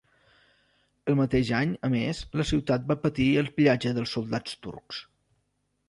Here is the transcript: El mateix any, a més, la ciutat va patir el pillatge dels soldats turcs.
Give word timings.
El 1.13 1.17
mateix 1.19 1.51
any, 1.59 1.75
a 1.87 1.91
més, 1.97 2.23
la 2.43 2.47
ciutat 2.55 2.89
va 2.93 2.99
patir 3.07 3.31
el 3.45 3.55
pillatge 3.61 3.97
dels 3.99 4.19
soldats 4.19 4.61
turcs. 4.67 5.09